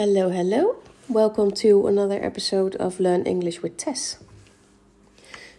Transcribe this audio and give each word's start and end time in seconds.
Hello, 0.00 0.28
hello. 0.28 0.76
Welcome 1.08 1.50
to 1.54 1.88
another 1.88 2.24
episode 2.24 2.76
of 2.76 3.00
Learn 3.00 3.24
English 3.24 3.62
with 3.62 3.76
Tess. 3.76 4.22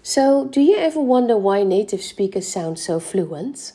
So, 0.02 0.46
do 0.46 0.62
you 0.62 0.78
ever 0.78 1.02
wonder 1.02 1.36
why 1.36 1.64
native 1.64 2.02
speakers 2.02 2.48
sound 2.48 2.80
so 2.80 3.02
fluent? 3.02 3.73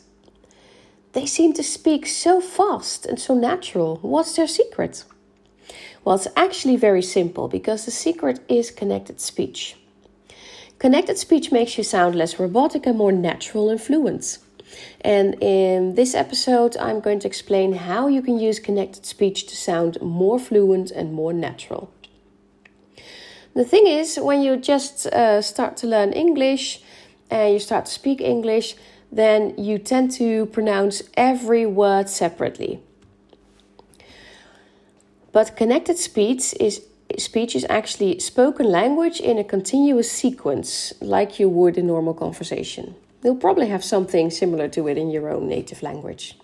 They 1.12 1.26
seem 1.26 1.52
to 1.52 1.62
speak 1.62 2.06
so 2.06 2.40
fast 2.40 3.04
and 3.04 3.20
so 3.20 3.34
natural. 3.34 3.98
What's 4.00 4.36
their 4.36 4.46
secret? 4.46 5.04
Well, 6.02 6.14
it's 6.14 6.28
actually 6.34 6.76
very 6.76 7.02
simple 7.02 7.46
because 7.46 7.84
the 7.84 7.90
secret 7.90 8.40
is 8.48 8.70
connected 8.70 9.20
speech. 9.20 9.76
Connected 10.78 11.18
speech 11.18 11.52
makes 11.52 11.76
you 11.76 11.84
sound 11.84 12.14
less 12.14 12.38
robotic 12.38 12.86
and 12.86 12.96
more 12.96 13.12
natural 13.12 13.68
and 13.68 13.78
fluent. 13.78 14.38
And 15.00 15.36
in 15.42 15.94
this 15.94 16.14
episode, 16.14 16.76
I'm 16.76 17.00
going 17.00 17.20
to 17.20 17.26
explain 17.26 17.72
how 17.74 18.08
you 18.08 18.22
can 18.22 18.38
use 18.38 18.58
connected 18.58 19.06
speech 19.06 19.46
to 19.46 19.56
sound 19.56 20.00
more 20.00 20.38
fluent 20.38 20.90
and 20.90 21.12
more 21.12 21.32
natural. 21.32 21.90
The 23.54 23.64
thing 23.64 23.86
is, 23.86 24.16
when 24.16 24.42
you 24.42 24.56
just 24.56 25.06
uh, 25.06 25.40
start 25.40 25.76
to 25.78 25.86
learn 25.86 26.12
English 26.12 26.80
and 27.30 27.52
you 27.52 27.58
start 27.60 27.86
to 27.86 27.92
speak 27.92 28.20
English, 28.20 28.74
then 29.12 29.54
you 29.56 29.78
tend 29.78 30.10
to 30.12 30.46
pronounce 30.46 31.02
every 31.16 31.64
word 31.64 32.08
separately. 32.08 32.80
But 35.30 35.56
connected 35.56 35.98
speech 35.98 36.54
is 36.58 36.86
speech 37.18 37.54
is 37.54 37.66
actually 37.68 38.18
spoken 38.18 38.66
language 38.66 39.20
in 39.20 39.38
a 39.38 39.44
continuous 39.44 40.10
sequence, 40.10 40.92
like 41.00 41.38
you 41.38 41.48
would 41.48 41.78
in 41.78 41.86
normal 41.86 42.14
conversation. 42.14 42.94
You'll 43.24 43.36
probably 43.36 43.68
have 43.68 43.82
something 43.82 44.30
similar 44.30 44.68
to 44.68 44.86
it 44.86 44.98
in 44.98 45.10
your 45.10 45.30
own 45.30 45.48
native 45.48 45.82
language. 45.82 46.38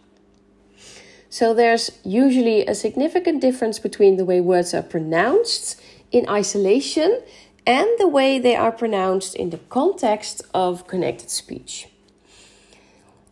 So 1.28 1.54
there's 1.54 1.90
usually 2.02 2.66
a 2.66 2.74
significant 2.74 3.40
difference 3.40 3.78
between 3.78 4.16
the 4.16 4.24
way 4.24 4.40
words 4.40 4.74
are 4.74 4.82
pronounced 4.82 5.80
in 6.10 6.28
isolation 6.28 7.22
and 7.66 7.88
the 7.98 8.08
way 8.08 8.38
they 8.38 8.56
are 8.56 8.72
pronounced 8.72 9.36
in 9.36 9.50
the 9.50 9.58
context 9.68 10.42
of 10.54 10.86
connected 10.88 11.30
speech. 11.30 11.86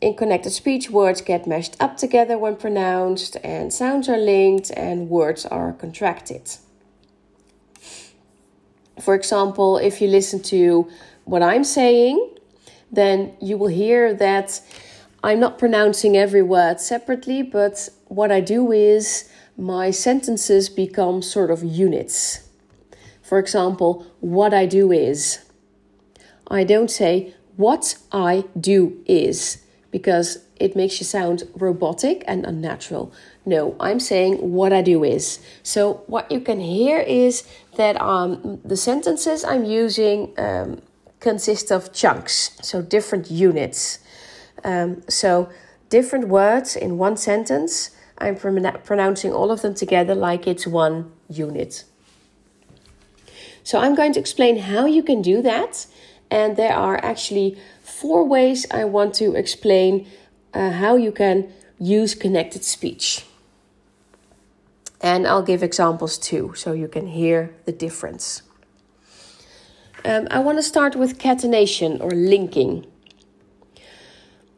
In 0.00 0.14
connected 0.14 0.50
speech, 0.50 0.90
words 0.90 1.22
get 1.22 1.46
mashed 1.46 1.76
up 1.80 1.96
together 1.96 2.38
when 2.38 2.54
pronounced, 2.54 3.36
and 3.42 3.72
sounds 3.72 4.08
are 4.08 4.18
linked, 4.18 4.70
and 4.76 5.08
words 5.08 5.44
are 5.46 5.72
contracted. 5.72 6.42
For 9.00 9.14
example, 9.14 9.78
if 9.78 10.00
you 10.00 10.06
listen 10.06 10.40
to 10.54 10.88
what 11.24 11.42
I'm 11.42 11.64
saying, 11.64 12.37
then 12.90 13.32
you 13.40 13.56
will 13.56 13.68
hear 13.68 14.14
that 14.14 14.60
I'm 15.22 15.40
not 15.40 15.58
pronouncing 15.58 16.16
every 16.16 16.42
word 16.42 16.80
separately, 16.80 17.42
but 17.42 17.88
what 18.06 18.30
I 18.30 18.40
do 18.40 18.72
is 18.72 19.28
my 19.56 19.90
sentences 19.90 20.68
become 20.68 21.22
sort 21.22 21.50
of 21.50 21.64
units. 21.64 22.48
For 23.22 23.38
example, 23.38 24.06
what 24.20 24.54
I 24.54 24.66
do 24.66 24.92
is. 24.92 25.44
I 26.50 26.64
don't 26.64 26.90
say 26.90 27.34
what 27.56 27.96
I 28.10 28.44
do 28.58 29.02
is 29.04 29.58
because 29.90 30.38
it 30.56 30.76
makes 30.76 31.00
you 31.00 31.04
sound 31.04 31.42
robotic 31.54 32.24
and 32.26 32.44
unnatural. 32.46 33.12
No, 33.44 33.76
I'm 33.80 34.00
saying 34.00 34.36
what 34.36 34.72
I 34.72 34.82
do 34.82 35.04
is. 35.04 35.40
So, 35.62 36.04
what 36.06 36.30
you 36.30 36.40
can 36.40 36.60
hear 36.60 36.98
is 37.00 37.44
that 37.76 38.00
um, 38.00 38.60
the 38.64 38.76
sentences 38.76 39.44
I'm 39.44 39.64
using 39.64 40.32
um, 40.38 40.80
consist 41.20 41.70
of 41.70 41.92
chunks, 41.92 42.56
so 42.62 42.82
different 42.82 43.30
units. 43.30 43.98
Um, 44.64 45.02
so 45.08 45.48
different 45.88 46.28
words 46.28 46.76
in 46.76 46.98
one 46.98 47.16
sentence, 47.16 47.90
I'm 48.18 48.36
pronouncing 48.36 49.32
all 49.32 49.50
of 49.50 49.62
them 49.62 49.74
together 49.74 50.14
like 50.14 50.46
it's 50.46 50.66
one 50.66 51.12
unit. 51.28 51.84
So 53.62 53.78
I'm 53.78 53.94
going 53.94 54.12
to 54.14 54.20
explain 54.20 54.58
how 54.58 54.86
you 54.86 55.02
can 55.02 55.22
do 55.22 55.42
that. 55.42 55.86
And 56.30 56.56
there 56.56 56.74
are 56.74 56.96
actually 57.04 57.58
four 57.82 58.24
ways 58.26 58.66
I 58.70 58.84
want 58.84 59.14
to 59.14 59.34
explain 59.34 60.06
uh, 60.54 60.70
how 60.70 60.96
you 60.96 61.12
can 61.12 61.52
use 61.78 62.14
connected 62.14 62.64
speech. 62.64 63.24
And 65.00 65.26
I'll 65.26 65.42
give 65.42 65.62
examples 65.62 66.18
too, 66.18 66.52
so 66.56 66.72
you 66.72 66.88
can 66.88 67.06
hear 67.06 67.54
the 67.66 67.72
difference. 67.72 68.42
Um, 70.04 70.28
I 70.30 70.38
want 70.38 70.58
to 70.58 70.62
start 70.62 70.94
with 70.94 71.18
catenation 71.18 72.00
or 72.00 72.10
linking. 72.10 72.86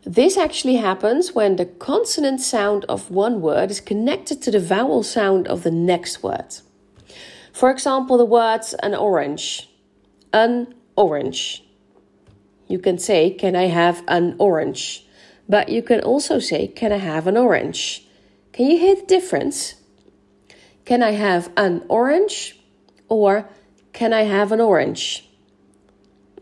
This 0.05 0.37
actually 0.37 0.77
happens 0.77 1.35
when 1.35 1.57
the 1.57 1.65
consonant 1.65 2.41
sound 2.41 2.85
of 2.87 3.11
one 3.11 3.41
word 3.41 3.71
is 3.71 3.81
connected 3.81 4.43
to 4.43 4.51
the 4.51 4.61
vowel 4.61 5.03
sound 5.03 5.49
of 5.49 5.63
the 5.63 5.71
next 5.71 6.23
word. 6.23 6.57
For 7.53 7.71
example, 7.71 8.19
the 8.19 8.25
words 8.25 8.75
an 8.83 8.95
orange, 8.95 9.69
an 10.33 10.75
orange. 10.97 11.65
You 12.69 12.79
can 12.79 12.99
say, 12.99 13.31
Can 13.31 13.57
I 13.57 13.67
have 13.67 14.03
an 14.09 14.37
orange? 14.39 15.07
But 15.49 15.71
you 15.71 15.83
can 15.83 16.01
also 16.01 16.39
say, 16.39 16.69
Can 16.69 16.93
I 16.93 16.99
have 16.99 17.27
an 17.27 17.37
orange? 17.37 18.07
Can 18.53 18.71
you 18.71 18.79
hear 18.79 18.97
the 18.97 19.07
difference? 19.07 19.75
Can 20.85 21.03
I 21.03 21.13
have 21.13 21.51
an 21.57 21.85
orange? 21.89 22.59
Or 23.09 23.49
Can 23.93 24.13
I 24.13 24.23
have 24.23 24.53
an 24.53 24.61
orange? 24.61 25.30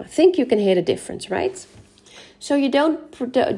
I 0.00 0.04
think 0.04 0.38
you 0.38 0.47
can 0.47 0.59
hear 0.59 0.75
the 0.75 0.82
difference, 0.82 1.31
right? 1.31 1.66
So 2.41 2.54
you 2.54 2.70
don't 2.70 3.00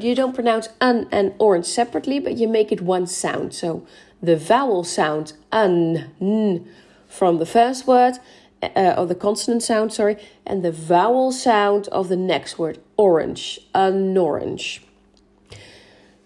you 0.03 0.15
don't 0.15 0.33
pronounce 0.33 0.69
an 0.79 1.07
and 1.11 1.33
orange 1.37 1.65
separately, 1.65 2.19
but 2.19 2.37
you 2.37 2.47
make 2.47 2.71
it 2.71 2.81
one 2.81 3.07
sound. 3.07 3.53
So 3.53 3.85
the 4.21 4.35
vowel 4.35 4.83
sound 4.83 5.33
an 5.51 6.11
n 6.19 6.67
from 7.07 7.37
the 7.37 7.45
first 7.45 7.85
word 7.85 8.15
uh, 8.63 8.95
or 8.97 9.05
the 9.05 9.15
consonant 9.15 9.63
sound, 9.63 9.93
sorry, 9.93 10.17
and 10.45 10.63
the 10.63 10.71
vowel 10.71 11.31
sound 11.31 11.87
of 11.89 12.09
the 12.09 12.15
next 12.15 12.57
word 12.57 12.79
orange, 12.97 13.59
an 13.73 14.17
orange. 14.17 14.83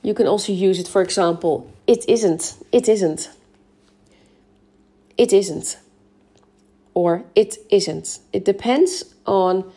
You 0.01 0.13
can 0.13 0.27
also 0.27 0.51
use 0.51 0.79
it, 0.79 0.87
for 0.87 1.01
example, 1.01 1.71
it 1.87 2.07
isn't, 2.07 2.57
it 2.71 2.87
isn't, 2.87 3.29
it 5.17 5.33
isn't, 5.33 5.79
or 6.93 7.23
it 7.33 7.57
isn't. 7.69 8.19
It 8.31 8.45
depends 8.45 9.15
on 9.25 9.71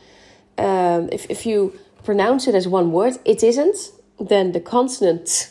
um, 0.59 1.09
if, 1.13 1.27
if 1.31 1.47
you 1.47 1.79
pronounce 2.05 2.47
it 2.49 2.55
as 2.55 2.67
one 2.67 2.93
word, 2.93 3.19
it 3.25 3.43
isn't, 3.43 3.77
then 4.19 4.53
the 4.53 4.61
consonant 4.61 5.51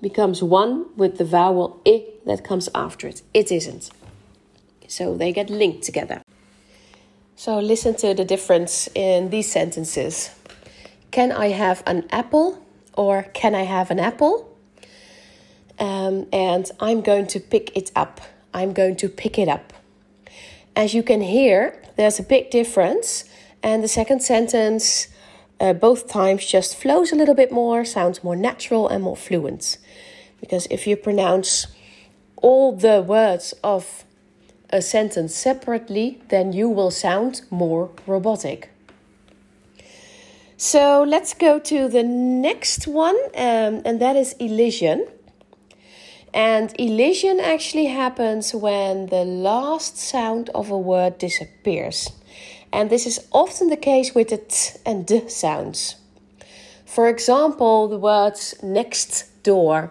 becomes 0.00 0.42
one 0.42 0.86
with 0.96 1.18
the 1.18 1.24
vowel 1.24 1.80
i 1.86 2.04
that 2.26 2.44
comes 2.44 2.68
after 2.74 3.06
it. 3.06 3.22
It 3.32 3.50
isn't. 3.52 3.90
So 4.88 5.16
they 5.16 5.32
get 5.32 5.48
linked 5.48 5.82
together. 5.84 6.22
So 7.36 7.58
listen 7.60 7.94
to 7.96 8.14
the 8.14 8.24
difference 8.24 8.88
in 8.94 9.30
these 9.30 9.50
sentences. 9.50 10.30
Can 11.10 11.32
I 11.32 11.48
have 11.48 11.82
an 11.86 12.06
apple? 12.10 12.62
Or 12.94 13.24
can 13.34 13.54
I 13.54 13.62
have 13.62 13.90
an 13.90 14.00
apple? 14.00 14.56
Um, 15.78 16.26
and 16.32 16.70
I'm 16.80 17.02
going 17.02 17.26
to 17.28 17.40
pick 17.40 17.76
it 17.76 17.92
up. 17.94 18.20
I'm 18.54 18.72
going 18.72 18.96
to 18.96 19.08
pick 19.08 19.38
it 19.38 19.48
up. 19.48 19.72
As 20.74 20.94
you 20.94 21.02
can 21.02 21.20
hear, 21.20 21.82
there's 21.96 22.18
a 22.18 22.22
big 22.22 22.50
difference 22.50 23.24
and 23.66 23.82
the 23.82 23.88
second 23.88 24.20
sentence, 24.22 25.08
uh, 25.58 25.72
both 25.72 26.06
times, 26.06 26.46
just 26.46 26.76
flows 26.76 27.10
a 27.10 27.16
little 27.16 27.34
bit 27.34 27.50
more, 27.50 27.84
sounds 27.84 28.22
more 28.22 28.36
natural 28.36 28.86
and 28.86 29.02
more 29.02 29.16
fluent. 29.16 29.78
Because 30.40 30.68
if 30.70 30.86
you 30.86 30.96
pronounce 30.96 31.66
all 32.36 32.76
the 32.76 33.02
words 33.02 33.54
of 33.64 34.04
a 34.70 34.80
sentence 34.80 35.34
separately, 35.34 36.20
then 36.28 36.52
you 36.52 36.68
will 36.68 36.92
sound 36.92 37.42
more 37.50 37.90
robotic. 38.06 38.70
So 40.56 41.02
let's 41.02 41.34
go 41.34 41.58
to 41.58 41.88
the 41.88 42.04
next 42.04 42.86
one, 42.86 43.18
um, 43.34 43.82
and 43.84 44.00
that 44.00 44.14
is 44.14 44.34
elision. 44.34 45.08
And 46.32 46.72
elision 46.78 47.40
actually 47.40 47.86
happens 47.86 48.54
when 48.54 49.06
the 49.06 49.24
last 49.24 49.98
sound 49.98 50.50
of 50.50 50.70
a 50.70 50.78
word 50.78 51.18
disappears 51.18 52.12
and 52.76 52.90
this 52.90 53.06
is 53.06 53.26
often 53.32 53.68
the 53.70 53.76
case 53.76 54.14
with 54.14 54.28
the 54.28 54.36
t 54.36 54.78
and 54.84 55.06
d 55.06 55.28
sounds. 55.28 55.96
For 56.84 57.08
example, 57.08 57.88
the 57.88 57.98
words 57.98 58.54
next 58.62 59.10
door. 59.42 59.90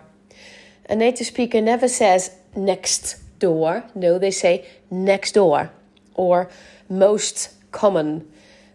A 0.88 0.96
native 0.96 1.26
speaker 1.26 1.62
never 1.62 1.88
says 1.88 2.30
next 2.56 3.18
door, 3.40 3.84
no, 3.96 4.20
they 4.20 4.30
say 4.30 4.66
next 4.92 5.32
door, 5.34 5.72
or 6.14 6.48
most 6.88 7.50
common, 7.72 8.28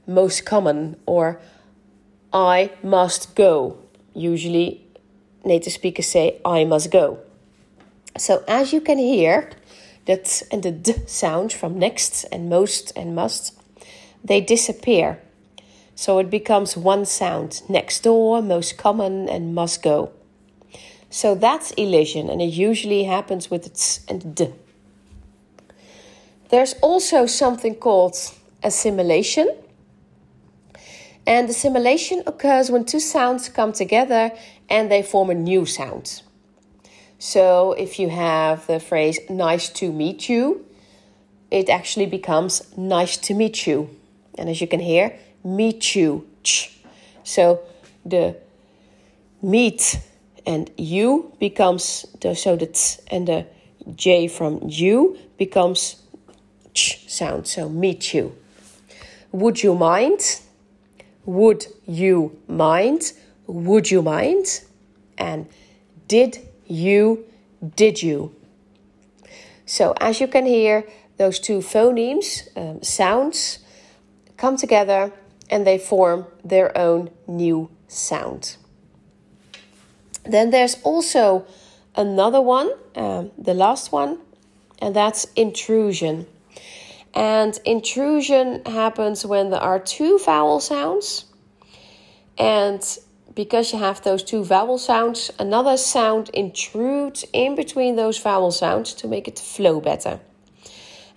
most 0.09 0.45
common, 0.45 0.97
or 1.07 1.41
I 2.33 2.73
must 2.83 3.37
go. 3.37 3.79
Usually, 4.12 4.85
native 5.45 5.73
speakers 5.73 6.09
say 6.09 6.41
I 6.45 6.65
must 6.65 6.91
go. 6.91 7.21
So, 8.19 8.43
as 8.49 8.73
you 8.73 8.81
can 8.81 8.99
hear, 8.99 9.51
the 10.07 10.17
t 10.17 10.45
and 10.51 10.65
the 10.65 10.73
d 10.73 10.95
sounds 11.07 11.55
from 11.55 11.79
next 11.79 12.25
and 12.33 12.51
most 12.51 12.93
and 12.97 13.15
must 13.15 13.60
they 14.25 14.41
disappear. 14.41 15.21
So 15.95 16.19
it 16.19 16.31
becomes 16.31 16.77
one 16.77 17.05
sound 17.05 17.63
next 17.69 18.03
door, 18.03 18.41
most 18.41 18.79
common, 18.79 19.29
and 19.29 19.55
must 19.55 19.83
go. 19.83 20.11
So 21.11 21.35
that's 21.35 21.73
elision, 21.73 22.31
and 22.31 22.41
it 22.41 22.53
usually 22.53 23.05
happens 23.05 23.51
with 23.51 23.65
ts 23.65 24.01
and 24.09 24.35
d. 24.35 24.49
there's 26.51 26.75
also 26.81 27.27
something 27.27 27.75
called 27.75 28.17
assimilation. 28.63 29.49
And 31.27 31.49
assimilation 31.51 32.23
occurs 32.27 32.71
when 32.71 32.85
two 32.85 33.01
sounds 33.01 33.49
come 33.49 33.73
together 33.73 34.33
and 34.69 34.91
they 34.91 35.03
form 35.03 35.31
a 35.31 35.35
new 35.35 35.67
sound. 35.67 36.23
So 37.19 37.73
if 37.73 37.99
you 37.99 38.09
have 38.09 38.67
the 38.67 38.81
phrase 38.81 39.19
nice 39.29 39.69
to 39.81 39.93
meet 39.93 40.29
you, 40.29 40.65
it 41.51 41.69
actually 41.69 42.07
becomes 42.07 42.63
nice 42.77 43.17
to 43.19 43.35
meet 43.35 43.67
you. 43.67 43.91
And 44.38 44.49
as 44.49 44.61
you 44.61 44.67
can 44.67 44.81
hear, 44.81 45.19
meet 45.44 45.94
you. 45.94 46.27
Ch. 46.43 46.79
So 47.25 47.61
the 48.05 48.37
meet 49.43 49.99
and 50.47 50.71
you 50.77 51.32
becomes 51.38 52.06
the 52.21 52.35
so 52.35 52.56
the 52.56 52.67
t 52.67 53.00
and 53.11 53.29
the 53.29 53.47
j 53.94 54.29
from 54.29 54.61
you 54.65 55.19
becomes 55.37 55.97
ch 56.75 57.05
sound. 57.09 57.47
So 57.47 57.69
meet 57.69 58.15
you. 58.15 58.35
Would 59.32 59.62
you 59.62 59.75
mind? 59.75 60.41
Would 61.25 61.67
you 61.87 62.38
mind? 62.49 63.12
Would 63.47 63.91
you 63.91 64.03
mind? 64.03 64.62
And 65.19 65.47
did 66.09 66.38
you? 66.67 67.25
Did 67.76 68.03
you? 68.03 68.35
So 69.67 69.94
as 70.00 70.21
you 70.21 70.26
can 70.26 70.47
hear, 70.47 70.85
those 71.17 71.38
two 71.38 71.59
phonemes, 71.59 72.49
um, 72.56 72.83
sounds, 72.83 73.59
come 74.41 74.57
together 74.57 75.13
and 75.51 75.67
they 75.67 75.79
form 75.79 76.27
their 76.43 76.77
own 76.77 77.11
new 77.27 77.69
sound. 77.89 78.57
Then 80.25 80.51
there's 80.51 80.77
also 80.83 81.47
another 81.97 82.41
one, 82.41 82.71
um, 82.95 83.31
the 83.37 83.55
last 83.55 83.93
one, 83.93 84.19
and 84.81 84.97
that's 84.97 85.25
intrusion. 85.37 86.27
And 87.15 87.59
intrusion 87.65 88.63
happens 88.65 89.27
when 89.27 89.51
there 89.51 89.61
are 89.61 89.81
two 89.81 90.19
vowel 90.19 90.61
sounds. 90.61 91.25
And 92.39 92.83
because 93.35 93.73
you 93.73 93.79
have 93.79 94.03
those 94.03 94.23
two 94.23 94.45
vowel 94.45 94.79
sounds, 94.79 95.31
another 95.39 95.77
sound 95.77 96.31
intrudes 96.33 97.25
in 97.33 97.55
between 97.57 97.97
those 97.97 98.19
vowel 98.19 98.53
sounds 98.53 98.95
to 98.95 99.09
make 99.09 99.27
it 99.27 99.39
flow 99.39 99.81
better. 99.81 100.21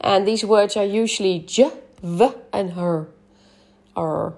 And 0.02 0.28
these 0.28 0.44
words 0.44 0.76
are 0.76 0.86
usually 0.86 1.40
j, 1.40 1.72
v, 2.04 2.30
and 2.52 2.74
her. 2.74 3.08
Or 3.96 4.38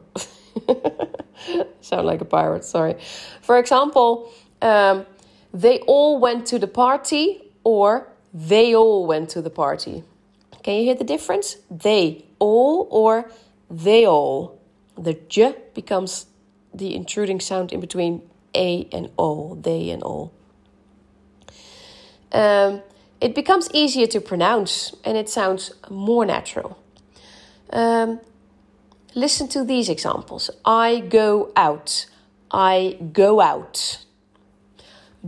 sound 1.82 2.06
like 2.06 2.22
a 2.22 2.26
pirate, 2.26 2.64
sorry. 2.64 2.96
For 3.42 3.58
example, 3.58 4.32
um, 4.62 5.06
they 5.54 5.80
all 5.80 6.20
went 6.20 6.46
to 6.48 6.60
the 6.60 6.68
party, 6.68 7.42
or 7.64 8.08
they 8.34 8.76
all 8.76 9.06
went 9.06 9.30
to 9.30 9.42
the 9.42 9.50
party. 9.50 10.04
Can 10.64 10.76
you 10.76 10.84
hear 10.84 10.96
the 10.96 11.04
difference? 11.04 11.58
They 11.70 12.26
all 12.40 12.88
or 12.90 13.30
they 13.70 14.06
all. 14.06 14.60
The 14.98 15.14
j 15.14 15.56
becomes 15.74 16.28
the 16.74 16.96
intruding 16.96 17.40
sound 17.40 17.72
in 17.72 17.80
between 17.80 18.22
a 18.54 18.88
and 18.92 19.10
all, 19.18 19.56
they 19.56 19.90
and 19.90 20.04
all. 20.04 20.34
Um, 22.32 22.82
it 23.22 23.34
becomes 23.34 23.70
easier 23.74 24.08
to 24.08 24.20
pronounce 24.20 24.96
and 25.04 25.18
it 25.18 25.30
sounds 25.30 25.72
more 25.90 26.26
natural. 26.26 26.78
Um, 27.72 28.20
listen 29.16 29.48
to 29.50 29.64
these 29.64 29.90
examples 29.90 30.50
I 30.64 31.00
go 31.00 31.52
out, 31.56 32.06
I 32.52 32.98
go 33.12 33.42
out. 33.42 34.06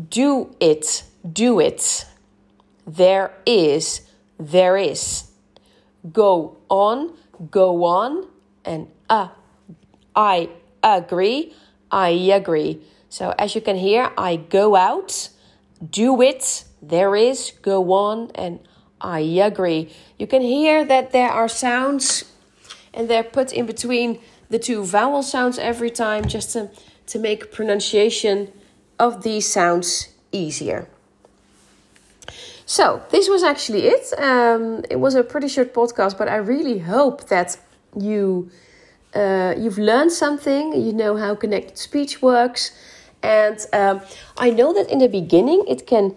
Do 0.10 0.56
it, 0.60 1.04
do 1.34 1.60
it. 1.60 2.06
There 2.86 3.34
is, 3.45 4.01
there 4.39 4.78
is. 4.78 5.31
Go 6.13 6.57
on, 6.69 7.13
go 7.50 7.84
on. 7.84 8.28
And 8.63 8.88
uh, 9.10 9.30
I 10.16 10.50
agree, 10.84 11.54
I 11.89 12.10
agree. 12.10 12.81
So 13.10 13.34
as 13.39 13.56
you 13.56 13.62
can 13.62 13.75
hear, 13.75 14.12
I 14.18 14.36
go 14.36 14.75
out, 14.75 15.30
do 15.89 16.22
it, 16.22 16.66
there 16.81 17.16
is, 17.16 17.54
go 17.62 17.92
on, 17.94 18.31
and 18.36 18.60
I 18.99 19.19
agree. 19.19 19.94
You 20.17 20.27
can 20.27 20.41
hear 20.41 20.83
that 20.85 21.11
there 21.11 21.29
are 21.29 21.47
sounds 21.47 22.25
and 22.94 23.09
they're 23.09 23.23
put 23.23 23.53
in 23.53 23.65
between 23.65 24.19
the 24.49 24.59
two 24.59 24.83
vowel 24.83 25.21
sounds 25.21 25.59
every 25.59 25.91
time 25.91 26.27
just 26.27 26.53
to, 26.53 26.69
to 27.05 27.19
make 27.19 27.51
pronunciation 27.51 28.51
of 28.97 29.23
these 29.23 29.45
sounds 29.51 30.09
easier. 30.31 30.88
So, 32.65 33.01
this 33.11 33.29
was 33.29 33.44
actually 33.44 33.83
it. 33.88 34.13
Um, 34.19 34.83
it 34.89 35.00
was 35.00 35.15
a 35.15 35.23
pretty 35.23 35.47
short 35.47 35.73
podcast, 35.73 36.17
but 36.17 36.27
I 36.27 36.35
really 36.35 36.79
hope 36.79 37.29
that 37.29 37.57
you 37.95 38.50
uh, 39.15 39.53
you've 39.57 39.77
learned 39.77 40.11
something. 40.11 40.73
You 40.73 40.91
know 40.91 41.15
how 41.15 41.33
connected 41.33 41.77
speech 41.77 42.21
works, 42.21 42.71
and 43.23 43.57
um, 43.71 44.01
I 44.38 44.50
know 44.50 44.73
that 44.73 44.91
in 44.91 45.00
the 45.00 45.07
beginning 45.07 45.63
it 45.67 45.88
can 45.88 46.13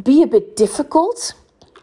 be 0.00 0.22
a 0.22 0.28
bit 0.28 0.54
difficult 0.54 1.34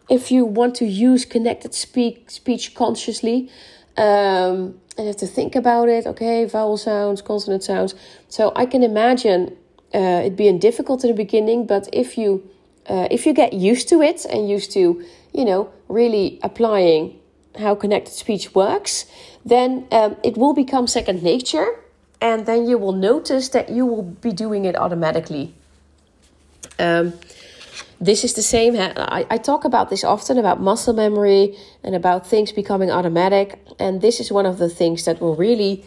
if 0.10 0.32
you 0.32 0.46
want 0.46 0.76
to 0.76 0.86
use 0.86 1.26
connected 1.26 1.74
speak 1.74 2.30
speech 2.30 2.74
consciously. 2.76 3.50
Um, 3.98 4.80
and 4.98 5.08
have 5.08 5.18
to 5.18 5.28
think 5.28 5.56
about 5.56 5.90
it. 5.90 6.06
Okay, 6.06 6.46
vowel 6.46 6.78
sounds, 6.78 7.22
consonant 7.22 7.64
sounds. 7.64 7.96
So 8.30 8.52
I 8.56 8.66
can 8.66 8.84
imagine 8.84 9.58
uh, 9.94 10.24
it 10.26 10.36
being 10.36 10.60
difficult 10.60 11.04
in 11.04 11.10
the 11.10 11.16
beginning, 11.16 11.66
but 11.66 11.90
if 11.94 12.18
you 12.18 12.50
uh, 12.88 13.08
if 13.10 13.26
you 13.26 13.34
get 13.34 13.54
used 13.54 13.90
to 13.90 14.02
it 14.02 14.26
and 14.26 14.48
used 14.48 14.72
to, 14.72 15.04
you 15.34 15.46
know, 15.46 15.70
really 15.88 16.40
applying 16.44 17.20
how 17.58 17.74
connected 17.74 18.14
speech 18.14 18.54
works, 18.54 19.06
then 19.44 19.88
um, 19.92 20.16
it 20.24 20.38
will 20.38 20.54
become 20.54 20.86
second 20.86 21.24
nature, 21.24 21.68
and 22.22 22.46
then 22.46 22.68
you 22.68 22.78
will 22.78 22.94
notice 22.94 23.50
that 23.50 23.70
you 23.70 23.86
will 23.86 24.04
be 24.04 24.32
doing 24.32 24.66
it 24.66 24.76
automatically. 24.76 25.54
Um, 26.78 27.14
this 28.00 28.24
is 28.24 28.34
the 28.34 28.42
same. 28.42 28.76
I, 28.76 29.26
I 29.30 29.38
talk 29.38 29.66
about 29.66 29.90
this 29.90 30.04
often 30.04 30.38
about 30.38 30.60
muscle 30.62 30.94
memory 30.94 31.58
and 31.84 31.96
about 31.96 32.28
things 32.28 32.52
becoming 32.52 32.92
automatic. 32.92 33.60
And 33.80 34.02
this 34.02 34.20
is 34.20 34.32
one 34.32 34.46
of 34.46 34.58
the 34.58 34.70
things 34.70 35.06
that 35.06 35.22
will 35.22 35.36
really, 35.36 35.86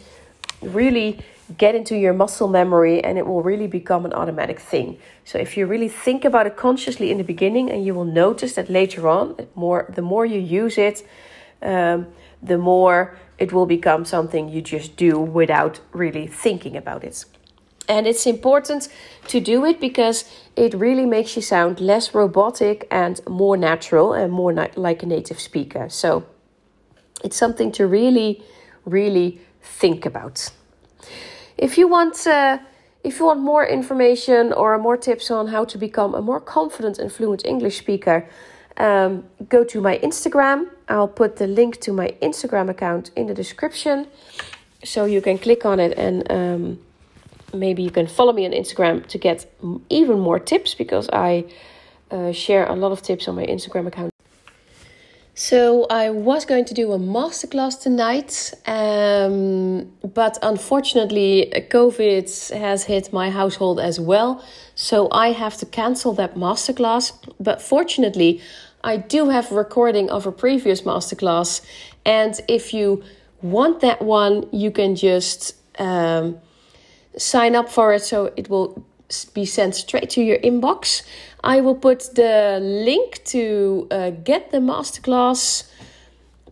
really 0.61 1.19
get 1.57 1.75
into 1.75 1.95
your 1.95 2.13
muscle 2.13 2.47
memory 2.47 3.03
and 3.03 3.17
it 3.17 3.25
will 3.25 3.41
really 3.41 3.67
become 3.67 4.05
an 4.05 4.13
automatic 4.13 4.59
thing. 4.59 4.97
So 5.23 5.37
if 5.39 5.57
you 5.57 5.65
really 5.65 5.89
think 5.89 6.25
about 6.25 6.47
it 6.47 6.55
consciously 6.55 7.11
in 7.11 7.17
the 7.17 7.23
beginning 7.23 7.71
and 7.71 7.85
you 7.85 7.93
will 7.93 8.05
notice 8.05 8.53
that 8.55 8.69
later 8.69 9.07
on, 9.07 9.47
more 9.55 9.91
the 9.93 10.01
more 10.01 10.25
you 10.25 10.39
use 10.39 10.77
it, 10.77 11.07
um, 11.61 12.07
the 12.41 12.57
more 12.57 13.17
it 13.37 13.51
will 13.51 13.65
become 13.65 14.05
something 14.05 14.49
you 14.49 14.61
just 14.61 14.95
do 14.95 15.19
without 15.19 15.79
really 15.91 16.27
thinking 16.27 16.75
about 16.77 17.03
it. 17.03 17.25
And 17.89 18.05
it's 18.05 18.27
important 18.27 18.87
to 19.29 19.39
do 19.39 19.65
it 19.65 19.79
because 19.81 20.23
it 20.55 20.75
really 20.75 21.07
makes 21.07 21.35
you 21.35 21.41
sound 21.41 21.79
less 21.79 22.13
robotic 22.13 22.87
and 22.91 23.19
more 23.27 23.57
natural 23.57 24.13
and 24.13 24.31
more 24.31 24.53
like 24.75 25.01
a 25.03 25.07
native 25.07 25.39
speaker. 25.39 25.89
So 25.89 26.23
it's 27.23 27.35
something 27.35 27.71
to 27.73 27.87
really, 27.87 28.43
really 28.85 29.41
think 29.61 30.05
about. 30.05 30.51
If 31.57 31.79
you 31.79 31.87
want, 31.87 32.27
uh, 32.27 32.59
if 33.03 33.19
you 33.19 33.25
want 33.25 33.39
more 33.39 33.65
information 33.65 34.53
or 34.53 34.77
more 34.77 34.95
tips 34.95 35.31
on 35.31 35.47
how 35.47 35.65
to 35.65 35.77
become 35.77 36.13
a 36.13 36.21
more 36.21 36.39
confident 36.39 36.99
and 36.99 37.11
fluent 37.11 37.43
English 37.43 37.79
speaker, 37.79 38.29
um, 38.77 39.23
go 39.49 39.63
to 39.63 39.81
my 39.81 39.97
Instagram. 39.97 40.67
I'll 40.87 41.07
put 41.07 41.37
the 41.37 41.47
link 41.47 41.81
to 41.81 41.91
my 41.91 42.13
Instagram 42.21 42.69
account 42.69 43.11
in 43.15 43.25
the 43.27 43.33
description, 43.33 44.07
so 44.83 45.05
you 45.05 45.21
can 45.21 45.39
click 45.39 45.65
on 45.65 45.79
it 45.79 45.97
and. 45.97 46.31
Um, 46.31 46.79
maybe 47.53 47.83
you 47.83 47.91
can 47.91 48.07
follow 48.07 48.33
me 48.33 48.45
on 48.45 48.51
Instagram 48.51 49.05
to 49.07 49.17
get 49.17 49.45
even 49.89 50.19
more 50.19 50.39
tips 50.39 50.75
because 50.75 51.09
I 51.11 51.45
uh, 52.11 52.31
share 52.31 52.65
a 52.65 52.73
lot 52.73 52.91
of 52.91 53.01
tips 53.01 53.27
on 53.27 53.35
my 53.35 53.45
Instagram 53.45 53.87
account. 53.87 54.11
So 55.39 55.85
I 55.89 56.09
was 56.09 56.43
going 56.43 56.65
to 56.65 56.73
do 56.73 56.91
a 56.91 56.99
masterclass 56.99 57.81
tonight, 57.81 58.53
um, 58.67 59.89
but 60.03 60.37
unfortunately, 60.41 61.49
COVID 61.69 62.57
has 62.57 62.83
hit 62.83 63.13
my 63.13 63.29
household 63.29 63.79
as 63.79 64.01
well. 64.01 64.43
So 64.75 65.07
I 65.13 65.31
have 65.31 65.55
to 65.59 65.65
cancel 65.65 66.11
that 66.15 66.35
masterclass. 66.35 67.13
But 67.39 67.61
fortunately, 67.61 68.41
I 68.83 68.97
do 68.97 69.29
have 69.29 69.49
a 69.49 69.55
recording 69.55 70.09
of 70.09 70.27
a 70.27 70.31
previous 70.33 70.81
masterclass, 70.81 71.61
and 72.05 72.33
if 72.49 72.73
you 72.73 73.01
want 73.41 73.79
that 73.79 74.01
one, 74.01 74.45
you 74.51 74.71
can 74.71 74.97
just 74.97 75.55
um, 75.79 76.37
sign 77.17 77.55
up 77.55 77.69
for 77.69 77.93
it 77.93 78.03
so 78.03 78.31
it 78.35 78.49
will 78.49 78.83
be 79.33 79.45
sent 79.45 79.75
straight 79.75 80.09
to 80.11 80.21
your 80.21 80.37
inbox. 80.39 81.03
I 81.43 81.61
will 81.61 81.75
put 81.75 82.15
the 82.15 82.59
link 82.61 83.23
to 83.25 83.87
uh, 83.91 84.11
get 84.11 84.51
the 84.51 84.59
masterclass 84.59 85.69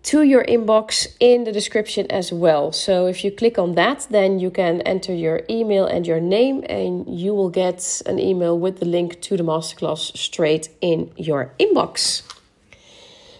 to 0.03 0.23
your 0.23 0.43
inbox 0.45 1.07
in 1.19 1.43
the 1.43 1.51
description 1.51 2.09
as 2.09 2.31
well. 2.31 2.71
So 2.71 3.07
if 3.07 3.25
you 3.25 3.31
click 3.31 3.59
on 3.59 3.75
that, 3.75 4.07
then 4.09 4.39
you 4.39 4.49
can 4.49 4.81
enter 4.81 5.13
your 5.13 5.41
email 5.49 5.85
and 5.85 6.07
your 6.07 6.21
name, 6.21 6.63
and 6.69 7.05
you 7.07 7.33
will 7.33 7.49
get 7.49 8.01
an 8.05 8.17
email 8.17 8.57
with 8.57 8.79
the 8.79 8.85
link 8.85 9.21
to 9.21 9.35
the 9.35 9.43
masterclass 9.43 10.15
straight 10.15 10.69
in 10.79 11.11
your 11.17 11.53
inbox. 11.59 12.21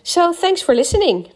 So 0.03 0.33
thanks 0.33 0.61
for 0.61 0.75
listening. 0.75 1.31